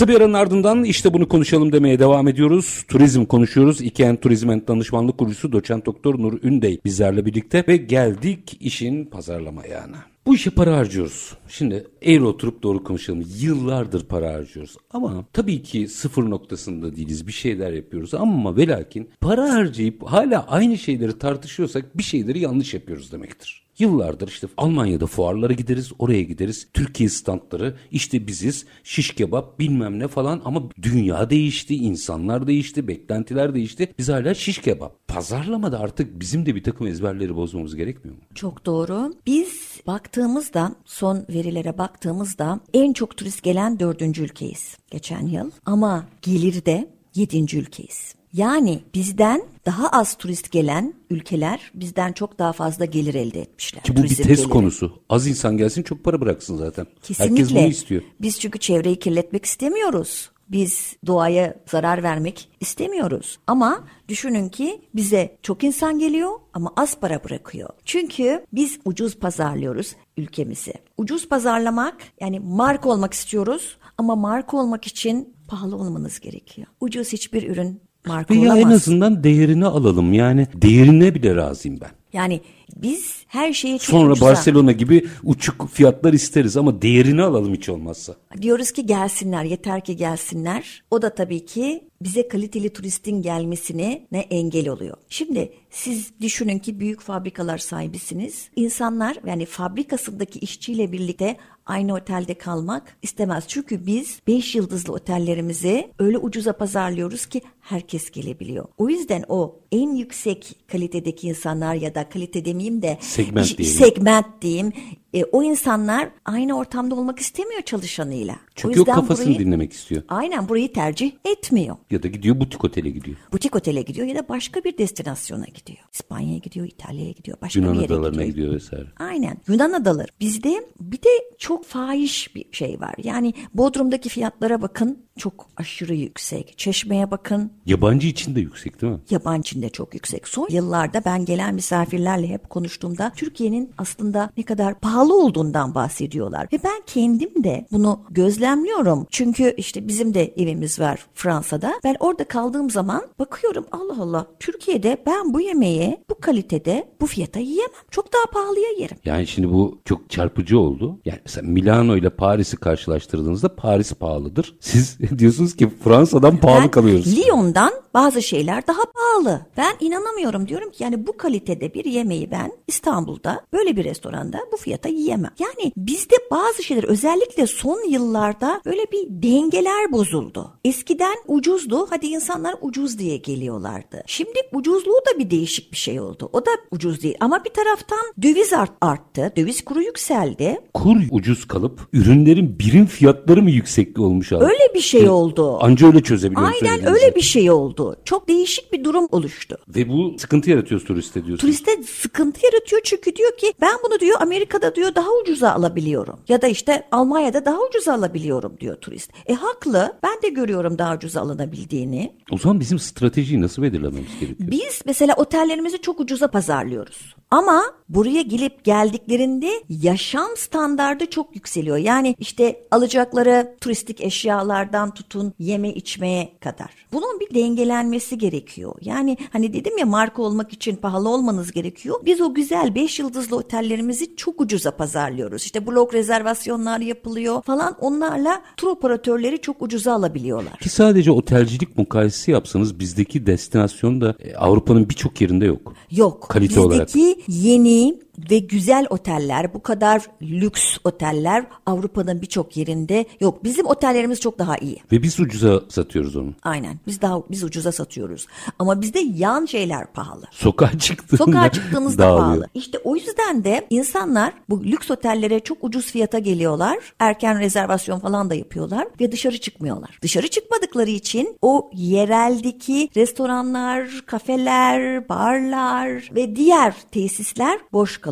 [0.00, 2.84] Kısa bir aranın ardından işte bunu konuşalım demeye devam ediyoruz.
[2.88, 3.80] Turizm konuşuyoruz.
[3.80, 9.60] İKEN Turizm and Danışmanlık Kurucusu Doçent Doktor Nur Ündey bizlerle birlikte ve geldik işin pazarlama
[9.60, 9.96] ayağına.
[10.26, 11.34] Bu işe para harcıyoruz.
[11.48, 13.24] Şimdi eğri oturup doğru konuşalım.
[13.40, 14.76] Yıllardır para harcıyoruz.
[14.90, 17.26] Ama tabii ki sıfır noktasında değiliz.
[17.26, 18.14] Bir şeyler yapıyoruz.
[18.14, 23.62] Ama ve lakin para harcayıp hala aynı şeyleri tartışıyorsak bir şeyleri yanlış yapıyoruz demektir.
[23.80, 26.68] Yıllardır işte Almanya'da fuarlara gideriz, oraya gideriz.
[26.74, 33.54] Türkiye standları işte biziz, şiş kebap bilmem ne falan ama dünya değişti, insanlar değişti, beklentiler
[33.54, 33.94] değişti.
[33.98, 35.08] Biz hala şiş kebap.
[35.08, 38.22] Pazarlamada artık bizim de bir takım ezberleri bozmamız gerekmiyor mu?
[38.34, 39.14] Çok doğru.
[39.26, 45.50] Biz baktığımızda son verilere baktığımızda en çok turist gelen dördüncü ülkeyiz geçen yıl.
[45.66, 48.19] Ama gelirde yedinci ülkeyiz.
[48.32, 53.82] Yani bizden daha az turist gelen ülkeler bizden çok daha fazla gelir elde etmişler.
[53.82, 54.48] Ki bu bir test geliri.
[54.48, 55.02] konusu.
[55.08, 56.86] Az insan gelsin çok para bıraksın zaten.
[57.02, 57.42] Kesinlikle.
[57.42, 58.02] Herkes bunu istiyor.
[58.20, 60.30] Biz çünkü çevreyi kirletmek istemiyoruz.
[60.48, 63.38] Biz doğaya zarar vermek istemiyoruz.
[63.46, 67.70] Ama düşünün ki bize çok insan geliyor ama az para bırakıyor.
[67.84, 70.74] Çünkü biz ucuz pazarlıyoruz ülkemizi.
[70.98, 76.66] Ucuz pazarlamak yani marka olmak istiyoruz ama marka olmak için pahalı olmanız gerekiyor.
[76.80, 78.62] Ucuz hiçbir ürün marka Veya olamaz.
[78.66, 80.12] en azından değerini alalım.
[80.12, 81.90] Yani değerine bile razıyım ben.
[82.12, 82.40] Yani
[82.76, 87.68] biz her şeyi çok Sonra ucuza- Barcelona gibi uçuk fiyatlar isteriz ama değerini alalım hiç
[87.68, 88.14] olmazsa.
[88.42, 90.82] Diyoruz ki gelsinler, yeter ki gelsinler.
[90.90, 94.96] O da tabii ki bize kaliteli turistin gelmesine ne engel oluyor.
[95.08, 98.48] Şimdi siz düşünün ki büyük fabrikalar sahibisiniz.
[98.56, 103.44] İnsanlar yani fabrikasındaki işçiyle birlikte aynı otelde kalmak istemez.
[103.48, 108.64] Çünkü biz 5 yıldızlı otellerimizi öyle ucuza pazarlıyoruz ki herkes gelebiliyor.
[108.78, 113.76] O yüzden o en yüksek kalitedeki insanlar ya da kalite demeyeyim de Segment diyelim.
[113.78, 114.72] segment diyeyim.
[115.14, 118.36] E, o insanlar aynı ortamda olmak istemiyor çalışanıyla.
[118.54, 120.02] Çünkü o, yüzden kafasını burayı- dinlemek istiyor.
[120.08, 121.76] Aynen burayı tercih etmiyor.
[121.90, 123.16] Ya da gidiyor butik otele gidiyor.
[123.32, 125.78] Butik otele gidiyor ya da başka bir destinasyona gidiyor.
[125.92, 128.28] İspanya'ya gidiyor, İtalya'ya gidiyor, başka Yunan bir yere adalarına gidiyor.
[128.28, 128.86] gidiyor vesaire.
[128.98, 129.36] Aynen.
[129.48, 130.08] Yunan adaları.
[130.20, 132.94] Bizde bir de çok fahiş bir şey var.
[133.02, 136.58] Yani Bodrum'daki fiyatlara bakın çok aşırı yüksek.
[136.58, 138.98] Çeşme'ye bakın Yabancı için de yüksek değil mi?
[139.10, 140.28] yabancı için de çok yüksek.
[140.28, 146.48] Son yıllarda ben gelen misafirlerle hep konuştuğumda Türkiye'nin aslında ne kadar pahalı olduğundan bahsediyorlar.
[146.52, 149.06] Ve ben kendim de bunu gözlemliyorum.
[149.10, 151.72] Çünkü işte bizim de evimiz var Fransa'da.
[151.84, 157.40] Ben orada kaldığım zaman bakıyorum Allah Allah Türkiye'de ben bu yemeği bu kalitede bu fiyata
[157.40, 157.70] yiyemem.
[157.90, 158.96] Çok daha pahalıya yerim.
[159.04, 160.98] Yani şimdi bu çok çarpıcı oldu.
[161.04, 164.54] Yani mesela Milano ile Paris'i karşılaştırdığınızda Paris pahalıdır.
[164.60, 167.16] Siz diyorsunuz ki Fransa'dan pahalı Ben kalıyoruz.
[167.16, 169.40] Lyon'dan bazı şeyler daha pahalı.
[169.56, 174.56] Ben inanamıyorum diyorum ki yani bu kalitede bir yemeği ben İstanbul'da böyle bir restoranda bu
[174.56, 175.30] fiyata yiyemem.
[175.38, 180.50] Yani bizde bazı şeyler özellikle son yıllarda böyle bir dengeler bozuldu.
[180.64, 181.86] Eskiden ucuzdu.
[181.90, 184.02] Hadi insanlar ucuz diye geliyorlardı.
[184.06, 186.30] Şimdi ucuzluğu da bir değişik bir şey oldu.
[186.32, 187.14] O da ucuz değil.
[187.20, 189.32] Ama bir taraftan döviz art- arttı.
[189.36, 190.58] Döviz kuru yükseldi.
[190.74, 194.44] Kur ucuz kalıp ürünlerin birim fiyatları mı yüksek olmuş abi?
[194.44, 195.58] Öyle bir şey oldu.
[195.64, 197.96] Anca öyle çözebiliyorum Aynen öyle bir şey oldu.
[198.04, 199.56] Çok değişik bir durum oluştu.
[199.68, 201.40] Ve bu sıkıntı yaratıyor turiste diyorsunuz.
[201.40, 206.16] Turiste sıkıntı yaratıyor çünkü diyor ki ben bunu diyor Amerika'da diyor daha ucuza alabiliyorum.
[206.28, 209.10] Ya da işte Almanya'da daha ucuza alabiliyorum diyor turist.
[209.26, 209.92] E haklı.
[210.02, 212.12] Ben de görüyorum daha ucuza alınabildiğini.
[212.30, 214.50] O zaman bizim stratejiyi nasıl belirlememiz gerekiyor?
[214.50, 217.14] Biz mesela otellerimizi çok ucuza pazarlıyoruz.
[217.30, 221.76] Ama buraya gelip geldiklerinde yaşam standardı çok yükseliyor.
[221.76, 226.86] Yani işte alacakları turistik eşyalardan tutun yeme içmeye kadar.
[226.92, 228.74] Bunun bir dengelenmesi gerekiyor.
[228.80, 231.96] Yani hani dedim ya marka olmak için pahalı olmanız gerekiyor.
[232.04, 235.42] Biz o güzel 5 yıldızlı otellerimizi çok ucuza pazarlıyoruz.
[235.42, 237.76] İşte blok rezervasyonlar yapılıyor falan.
[237.80, 240.56] Onlarla tur operatörleri çok ucuza alabiliyorlar.
[240.56, 245.74] Ki sadece otelcilik mukayesesi yapsanız bizdeki destinasyon da e, Avrupa'nın birçok yerinde yok.
[245.90, 246.26] Yok.
[246.28, 246.88] Kalite olarak.
[246.88, 247.98] Bizdeki yeni
[248.30, 253.44] ve güzel oteller, bu kadar lüks oteller Avrupa'nın birçok yerinde yok.
[253.44, 254.76] Bizim otellerimiz çok daha iyi.
[254.92, 256.32] Ve biz ucuza satıyoruz onu.
[256.42, 256.78] Aynen.
[256.86, 258.26] Biz daha biz ucuza satıyoruz.
[258.58, 260.24] Ama bizde yan şeyler pahalı.
[260.30, 262.24] Sokağa çıktığında Sokağa çıktığınızda dağılıyor.
[262.26, 262.46] pahalı.
[262.54, 266.78] İşte o yüzden de insanlar bu lüks otellere çok ucuz fiyata geliyorlar.
[266.98, 269.98] Erken rezervasyon falan da yapıyorlar ve dışarı çıkmıyorlar.
[270.02, 278.09] Dışarı çıkmadıkları için o yereldeki restoranlar, kafeler, barlar ve diğer tesisler boş kalıyor.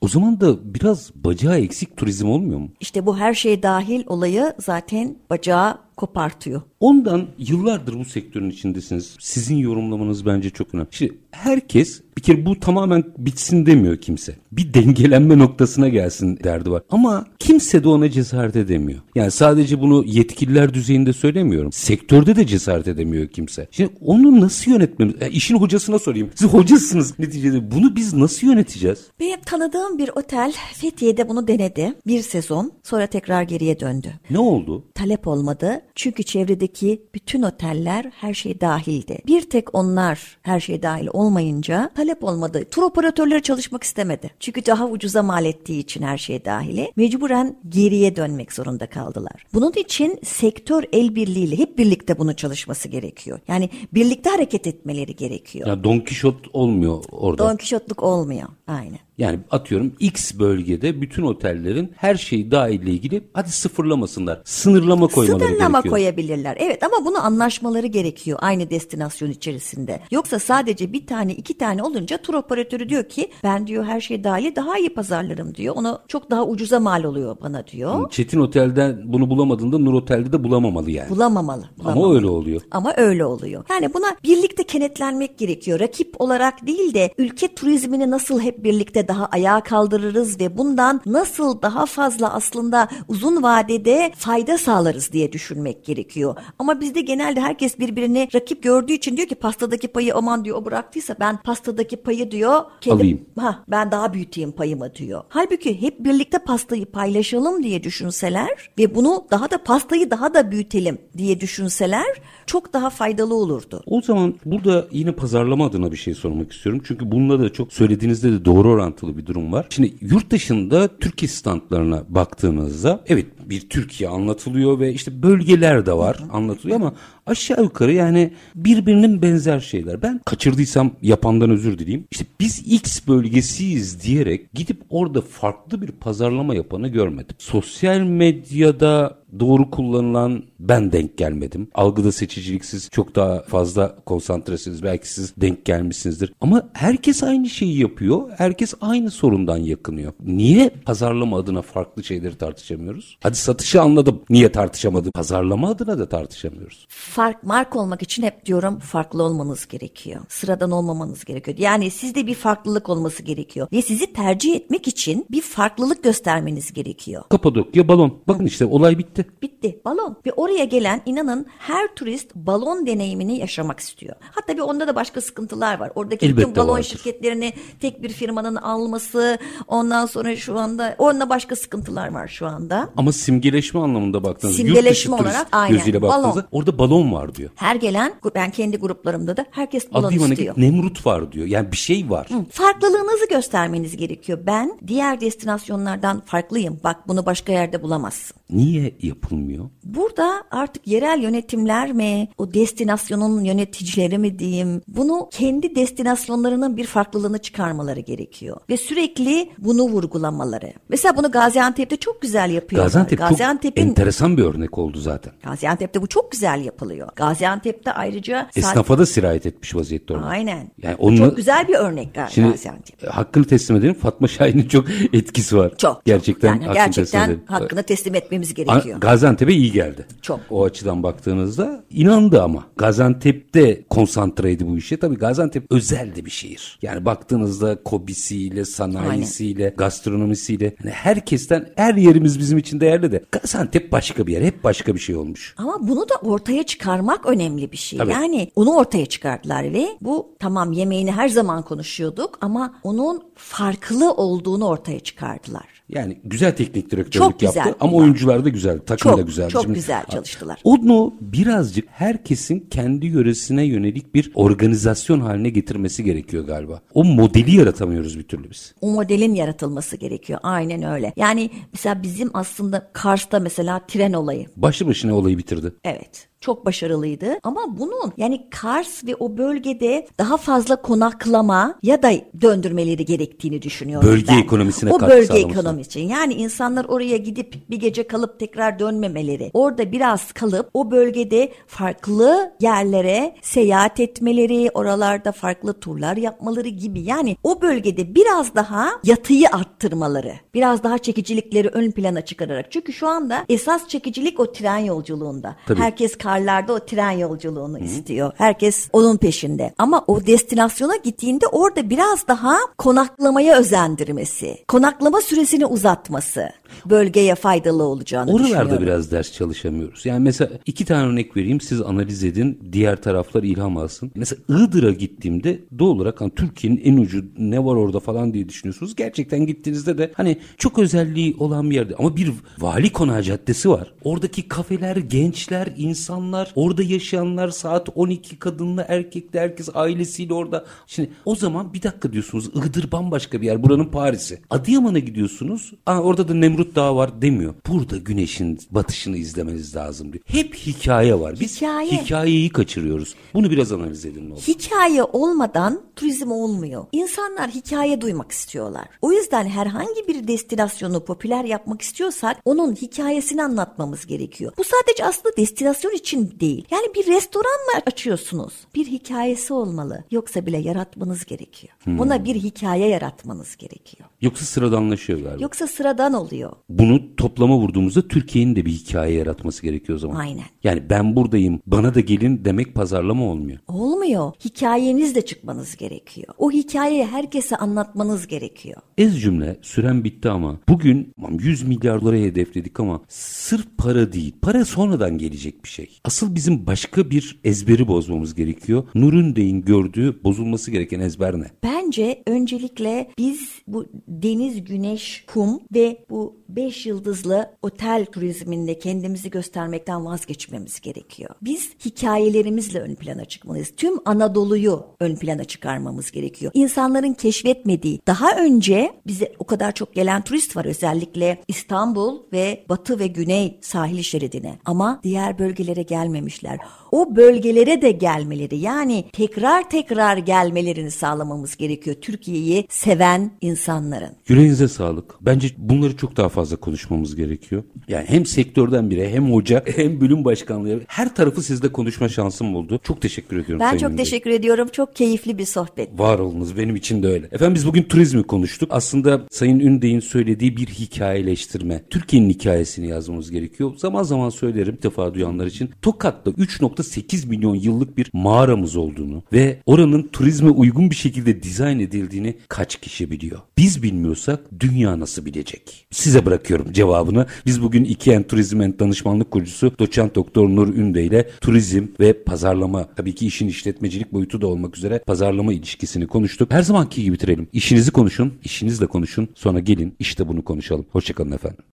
[0.00, 2.68] O zaman da biraz bacağı eksik turizm olmuyor mu?
[2.80, 6.62] İşte bu her şey dahil olayı zaten bacağı kopartıyor.
[6.80, 9.16] Ondan yıllardır bu sektörün içindesiniz.
[9.20, 10.88] Sizin yorumlamanız bence çok önemli.
[10.90, 14.34] Şimdi herkes bir kere bu tamamen bitsin demiyor kimse.
[14.52, 16.82] Bir dengelenme noktasına gelsin derdi var.
[16.90, 19.00] Ama kimse de ona cesaret edemiyor.
[19.14, 21.72] Yani sadece bunu yetkililer düzeyinde söylemiyorum.
[21.72, 23.68] Sektörde de cesaret edemiyor kimse.
[23.70, 25.14] Şimdi onu nasıl yönetmemiz?
[25.20, 26.30] Yani işin hocasına sorayım.
[26.34, 27.70] Siz hocasınız neticede.
[27.70, 28.98] Bunu biz nasıl yöneteceğiz?
[29.20, 34.12] Benim tanıdığım bir otel Fethiye'de bunu denedi bir sezon sonra tekrar geriye döndü.
[34.30, 34.84] Ne oldu?
[34.94, 35.80] talep olmadı.
[35.98, 39.18] Çünkü çevredeki bütün oteller her şey dahildi.
[39.26, 42.64] Bir tek onlar her şey dahil olmayınca talep olmadı.
[42.70, 44.30] Tur operatörleri çalışmak istemedi.
[44.40, 46.92] Çünkü daha ucuza mal ettiği için her şey dahili.
[46.96, 49.46] Mecburen geriye dönmek zorunda kaldılar.
[49.54, 53.40] Bunun için sektör el birliğiyle hep birlikte bunu çalışması gerekiyor.
[53.48, 55.68] Yani birlikte hareket etmeleri gerekiyor.
[55.68, 57.48] Ya Don Kişot olmuyor orada.
[57.48, 58.48] Don Kişotluk olmuyor.
[58.66, 59.07] Aynen.
[59.18, 64.40] Yani atıyorum X bölgede bütün otellerin her şeyi dahille ilgili hadi sıfırlamasınlar.
[64.44, 65.92] Sınırlama koymaları Sınırlama gerekiyor.
[65.92, 66.56] koyabilirler.
[66.60, 70.00] Evet ama bunu anlaşmaları gerekiyor aynı destinasyon içerisinde.
[70.10, 74.24] Yoksa sadece bir tane iki tane olunca tur operatörü diyor ki ben diyor her şey
[74.24, 75.74] dahil daha iyi pazarlarım diyor.
[75.76, 78.10] Onu çok daha ucuza mal oluyor bana diyor.
[78.10, 81.10] Çetin Otel'den bunu bulamadığında Nur Otel'de de bulamamalı yani.
[81.10, 81.62] Bulamamalı.
[81.80, 82.14] Ama bulamamalı.
[82.16, 82.60] öyle oluyor.
[82.70, 83.64] Ama öyle oluyor.
[83.70, 85.80] Yani buna birlikte kenetlenmek gerekiyor.
[85.80, 91.62] Rakip olarak değil de ülke turizmini nasıl hep birlikte daha ayağa kaldırırız ve bundan nasıl
[91.62, 96.36] daha fazla aslında uzun vadede fayda sağlarız diye düşünmek gerekiyor.
[96.58, 100.64] Ama bizde genelde herkes birbirini rakip gördüğü için diyor ki pastadaki payı aman diyor o
[100.64, 103.20] bıraktıysa ben pastadaki payı diyor kendim, Alayım.
[103.38, 105.22] Ha, ben daha büyüteyim payımı diyor.
[105.28, 110.98] Halbuki hep birlikte pastayı paylaşalım diye düşünseler ve bunu daha da pastayı daha da büyütelim
[111.18, 112.06] diye düşünseler
[112.46, 113.82] çok daha faydalı olurdu.
[113.86, 116.82] O zaman burada yine pazarlama adına bir şey sormak istiyorum.
[116.84, 118.68] Çünkü bununla da çok söylediğinizde de doğru
[118.98, 119.66] orantılı bir durum var.
[119.70, 126.18] Şimdi yurt dışında Türkiye standlarına baktığınızda evet bir Türkiye anlatılıyor ve işte bölgeler de var
[126.32, 126.94] anlatılıyor ama
[127.26, 130.02] aşağı yukarı yani birbirinin benzer şeyler.
[130.02, 132.06] Ben kaçırdıysam yapandan özür dileyeyim.
[132.10, 137.36] İşte biz X bölgesiyiz diyerek gidip orada farklı bir pazarlama yapanı görmedim.
[137.38, 141.68] Sosyal medyada doğru kullanılan ben denk gelmedim.
[141.74, 144.82] Algıda seçiciliksiz çok daha fazla konsantresiniz.
[144.82, 146.32] Belki siz denk gelmişsinizdir.
[146.40, 148.30] Ama herkes aynı şeyi yapıyor.
[148.36, 150.12] Herkes aynı sorundan yakınıyor.
[150.24, 153.18] Niye pazarlama adına farklı şeyleri tartışamıyoruz?
[153.22, 154.22] Hadi satışı anladım.
[154.30, 155.14] Niye tartışamadık?
[155.14, 156.86] Pazarlama adına da tartışamıyoruz.
[156.88, 160.20] Fark mark olmak için hep diyorum farklı olmanız gerekiyor.
[160.28, 161.58] Sıradan olmamanız gerekiyor.
[161.58, 163.68] Yani sizde bir farklılık olması gerekiyor.
[163.72, 167.22] Ve sizi tercih etmek için bir farklılık göstermeniz gerekiyor.
[167.30, 168.18] Kapadokya balon.
[168.28, 169.17] Bakın işte olay bitti.
[169.42, 169.80] Bitti.
[169.84, 170.16] Balon.
[170.26, 174.16] Ve oraya gelen inanın her turist balon deneyimini yaşamak istiyor.
[174.20, 175.92] Hatta bir onda da başka sıkıntılar var.
[175.94, 176.82] Oradaki Elbette bütün balon vardır.
[176.84, 182.88] şirketlerini tek bir firmanın alması, ondan sonra şu anda onunla başka sıkıntılar var şu anda.
[182.96, 185.76] Ama simgeleşme anlamında baktığınızda Simgeleşme yurt dışı olarak, aynen.
[185.78, 186.48] gözüyle baktığınızda Balon.
[186.52, 187.50] orada balon var diyor.
[187.54, 190.54] Her gelen ben kendi gruplarımda da herkes balon Adıyaman'a istiyor.
[190.56, 191.46] Nemrut var diyor.
[191.46, 192.28] Yani bir şey var.
[192.50, 194.38] Farklılığınızı göstermeniz gerekiyor.
[194.46, 196.80] Ben diğer destinasyonlardan farklıyım.
[196.84, 198.37] Bak bunu başka yerde bulamazsın.
[198.50, 199.64] Niye yapılmıyor?
[199.84, 207.38] Burada artık yerel yönetimler mi, o destinasyonun yöneticileri mi diyeyim, bunu kendi destinasyonlarının bir farklılığını
[207.38, 208.56] çıkarmaları gerekiyor.
[208.70, 210.72] Ve sürekli bunu vurgulamaları.
[210.88, 212.86] Mesela bunu Gaziantep'te çok güzel yapıyorlar.
[212.86, 215.32] Gaziantep çok Gaziantep'in enteresan bir örnek oldu zaten.
[215.42, 217.08] Gaziantep'te bu çok güzel yapılıyor.
[217.16, 220.26] Gaziantep'te ayrıca Esnafa da sirayet etmiş vaziyette orada.
[220.26, 220.70] Aynen.
[220.82, 223.04] Yani Bu onunla- Çok güzel bir örnek Şimdi Gaziantep.
[223.04, 223.94] e, hakkını teslim edelim.
[223.94, 225.72] Fatma Şahin'in çok etkisi var.
[225.78, 226.04] Çok.
[226.04, 227.42] Gerçekten yani hakkını teslim gerçekten edelim.
[227.46, 229.00] hakkını teslim etmemiz A- gerekiyor.
[229.00, 230.06] Gaziantep'e iyi geldi.
[230.22, 230.40] Çok.
[230.50, 232.64] O açıdan baktığınızda inandı ama.
[232.76, 234.96] Gaziantep'te konsantreydi bu işe.
[234.96, 236.78] Tabii Gaziantep özel de bir şehir.
[236.82, 244.26] Yani baktığınızda kobisiyle, sanayisiyle, gastronomisiyle yani herkesten her yerimiz bizim için değerli de Gaziantep başka
[244.26, 244.42] bir yer.
[244.42, 245.54] Hep başka bir şey olmuş.
[245.56, 247.98] Ama bunu da ortaya çıkarmak önemli bir şey.
[247.98, 248.12] Tabii.
[248.12, 254.66] Yani onu ortaya çıkarttılar ve bu tamam yemeğini her zaman konuşuyorduk ama onun farklı olduğunu
[254.66, 255.64] ortaya çıkardılar.
[255.88, 258.06] Yani güzel teknik direktörlük Çok güzel yaptı ama bunlar.
[258.28, 259.50] Oyuncular da güzel, takım Çok, da güzel.
[259.50, 260.60] çok güzel çalıştılar.
[260.64, 266.80] Onu birazcık herkesin kendi yöresine yönelik bir organizasyon haline getirmesi gerekiyor galiba.
[266.94, 268.74] O modeli yaratamıyoruz bir türlü biz.
[268.80, 270.40] O modelin yaratılması gerekiyor.
[270.42, 271.12] Aynen öyle.
[271.16, 274.46] Yani mesela bizim aslında Kars'ta mesela tren olayı.
[274.56, 275.72] Başlı başına olayı bitirdi.
[275.84, 276.28] Evet.
[276.40, 283.04] Çok başarılıydı ama bunun yani Kars ve o bölgede daha fazla konaklama ya da döndürmeleri
[283.04, 284.38] gerektiğini düşünüyorum Bölge ben.
[284.38, 286.08] ekonomisine O bölge ekonomisi için.
[286.08, 289.50] Yani insanlar oraya gidip bir gece kalıp tekrar dönmemeleri.
[289.54, 297.00] Orada biraz kalıp o bölgede farklı yerlere seyahat etmeleri, oralarda farklı turlar yapmaları gibi.
[297.00, 300.32] Yani o bölgede biraz daha yatıyı arttırmaları.
[300.54, 302.72] Biraz daha çekicilikleri ön plana çıkararak.
[302.72, 305.56] Çünkü şu anda esas çekicilik o tren yolculuğunda.
[305.66, 305.80] Tabii.
[305.80, 308.32] Herkes karlarda o tren yolculuğunu istiyor.
[308.36, 309.74] Herkes onun peşinde.
[309.78, 316.50] Ama o destinasyona gittiğinde orada biraz daha konaklamaya özendirmesi, konaklama süresini uzatması
[316.90, 318.82] bölgeye faydalı olacağını Oralarda düşünüyorum.
[318.82, 320.06] biraz ders çalışamıyoruz.
[320.06, 324.10] Yani mesela iki tane örnek vereyim siz analiz edin diğer taraflar ilham alsın.
[324.14, 328.94] Mesela Iğdır'a gittiğimde doğal olarak hani Türkiye'nin en ucu ne var orada falan diye düşünüyorsunuz.
[328.96, 333.92] Gerçekten gittiğinizde de hani çok özelliği olan bir yerde ama bir vali konağı caddesi var.
[334.04, 340.64] Oradaki kafeler, gençler, insanlar, orada yaşayanlar saat 12 kadınla erkekli herkes ailesiyle orada.
[340.86, 344.38] Şimdi o zaman bir dakika diyorsunuz Iğdır bambaşka bir yer buranın Paris'i.
[344.50, 345.72] Adıyaman'a gidiyorsunuz.
[345.86, 347.54] Aa, orada da Nemrut Dağı var demiyor.
[347.68, 350.24] Burada güneşin batışını izlemeniz lazım diyor.
[350.26, 351.34] Hep hikaye var.
[351.40, 351.90] Biz Hikaye.
[351.90, 353.14] hikayeyi kaçırıyoruz.
[353.34, 354.42] Bunu biraz analiz edin ne olur.
[354.42, 356.86] Hikaye olmadan turizm olmuyor.
[356.92, 358.84] İnsanlar hikaye duymak istiyorlar.
[359.02, 364.52] O yüzden herhangi bir destinasyonu popüler yapmak istiyorsak onun hikayesini anlatmamız gerekiyor.
[364.58, 366.64] Bu sadece aslında destinasyon için değil.
[366.70, 367.44] Yani bir restoran
[367.74, 368.52] mı açıyorsunuz?
[368.74, 370.04] Bir hikayesi olmalı.
[370.10, 371.72] Yoksa bile yaratmanız gerekiyor.
[371.86, 374.08] Buna bir hikaye yaratmanız gerekiyor.
[374.20, 375.42] Yoksa sıradanlaşıyor galiba.
[375.42, 376.47] Yoksa sıradan oluyor.
[376.68, 380.16] Bunu toplama vurduğumuzda Türkiye'nin de bir hikaye yaratması gerekiyor o zaman.
[380.16, 380.44] Aynen.
[380.64, 383.58] Yani ben buradayım bana da gelin demek pazarlama olmuyor.
[383.68, 384.32] Olmuyor.
[384.44, 386.28] Hikayenizle çıkmanız gerekiyor.
[386.38, 388.80] O hikayeyi herkese anlatmanız gerekiyor.
[388.98, 394.34] Ez cümle süren bitti ama bugün tamam 100 milyar dolara hedefledik ama sırf para değil.
[394.42, 395.98] Para sonradan gelecek bir şey.
[396.04, 398.84] Asıl bizim başka bir ezberi bozmamız gerekiyor.
[398.94, 401.46] Nur'un deyin gördüğü bozulması gereken ezber ne?
[401.62, 410.04] Bence öncelikle biz bu deniz, güneş, kum ve bu beş yıldızlı otel turizminde kendimizi göstermekten
[410.04, 411.30] vazgeçmemiz gerekiyor.
[411.42, 413.72] Biz hikayelerimizle ön plana çıkmalıyız.
[413.76, 416.52] Tüm Anadolu'yu ön plana çıkarmamız gerekiyor.
[416.54, 422.98] İnsanların keşfetmediği, daha önce bize o kadar çok gelen turist var özellikle İstanbul ve Batı
[422.98, 424.58] ve Güney sahil şeridine.
[424.64, 426.58] Ama diğer bölgelere gelmemişler.
[426.92, 431.96] O bölgelere de gelmeleri yani tekrar tekrar gelmelerini sağlamamız gerekiyor.
[432.00, 434.10] Türkiye'yi seven insanların.
[434.28, 435.14] Yüreğinize sağlık.
[435.20, 437.62] Bence bunları çok daha fazla konuşmamız gerekiyor.
[437.88, 442.80] Yani hem sektörden biri hem hoca hem bölüm başkanlığı her tarafı sizle konuşma şansım oldu.
[442.82, 443.60] Çok teşekkür ediyorum.
[443.60, 443.96] Ben Sayın çok Bey.
[443.96, 444.68] teşekkür ediyorum.
[444.72, 445.98] Çok keyifli bir sohbet.
[445.98, 447.26] Var olunuz benim için de öyle.
[447.32, 448.68] Efendim biz bugün turizmi konuştuk.
[448.72, 451.82] Aslında Sayın Ündey'in söylediği bir hikayeleştirme.
[451.90, 453.72] Türkiye'nin hikayesini yazmamız gerekiyor.
[453.76, 455.70] Zaman zaman söylerim bir defa duyanlar için.
[455.82, 462.34] Tokat'ta 3.8 milyon yıllık bir mağaramız olduğunu ve oranın turizme uygun bir şekilde dizayn edildiğini
[462.48, 463.40] kaç kişi biliyor?
[463.58, 465.86] Biz bilmiyorsak dünya nasıl bilecek?
[465.90, 467.26] Size bırakıyorum cevabını.
[467.46, 472.88] Biz bugün İKEN Turizm and Danışmanlık Kurucusu Doçent Doktor Nur Ünde ile turizm ve pazarlama
[472.96, 476.52] tabii ki işin işletmecilik boyutu da olmak üzere pazarlama ilişkisini konuştuk.
[476.52, 477.48] Her zamanki gibi bitirelim.
[477.52, 479.28] İşinizi konuşun, işinizle konuşun.
[479.34, 480.86] Sonra gelin işte bunu konuşalım.
[480.92, 481.64] Hoşçakalın efendim.